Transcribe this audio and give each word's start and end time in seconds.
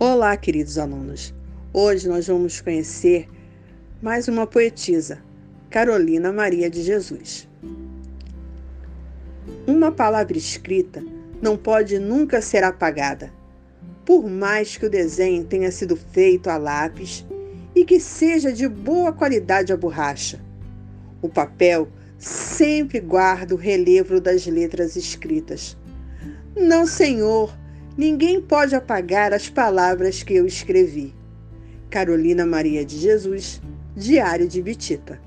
Olá, 0.00 0.36
queridos 0.36 0.78
alunos. 0.78 1.34
Hoje 1.72 2.08
nós 2.08 2.28
vamos 2.28 2.60
conhecer 2.60 3.28
mais 4.00 4.28
uma 4.28 4.46
poetisa, 4.46 5.18
Carolina 5.68 6.32
Maria 6.32 6.70
de 6.70 6.84
Jesus. 6.84 7.48
Uma 9.66 9.90
palavra 9.90 10.38
escrita 10.38 11.02
não 11.42 11.56
pode 11.56 11.98
nunca 11.98 12.40
ser 12.40 12.62
apagada, 12.62 13.32
por 14.04 14.30
mais 14.30 14.76
que 14.76 14.86
o 14.86 14.90
desenho 14.90 15.42
tenha 15.42 15.72
sido 15.72 15.96
feito 15.96 16.48
a 16.48 16.56
lápis 16.56 17.26
e 17.74 17.84
que 17.84 17.98
seja 17.98 18.52
de 18.52 18.68
boa 18.68 19.12
qualidade 19.12 19.72
a 19.72 19.76
borracha. 19.76 20.38
O 21.20 21.28
papel 21.28 21.88
sempre 22.16 23.00
guarda 23.00 23.52
o 23.52 23.58
relevo 23.58 24.20
das 24.20 24.46
letras 24.46 24.94
escritas. 24.94 25.76
Não, 26.54 26.86
Senhor, 26.86 27.52
Ninguém 27.98 28.40
pode 28.40 28.76
apagar 28.76 29.34
as 29.34 29.48
palavras 29.48 30.22
que 30.22 30.32
eu 30.32 30.46
escrevi. 30.46 31.12
Carolina 31.90 32.46
Maria 32.46 32.84
de 32.84 32.96
Jesus, 32.96 33.60
Diário 33.96 34.46
de 34.46 34.62
Bitita. 34.62 35.20